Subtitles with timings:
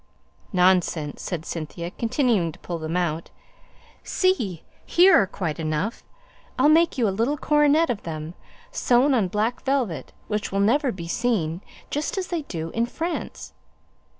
[0.51, 3.29] "Nonsense!" said Cynthia, continuing to pull them out;
[4.03, 6.03] "see, here are quite enough.
[6.57, 8.33] I'll make you a little coronet of them
[8.71, 11.61] sewn on black velvet, which will never be seen
[11.91, 13.53] just as they do in France!"